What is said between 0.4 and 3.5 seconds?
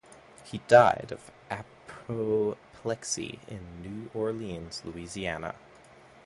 He died of apoplexy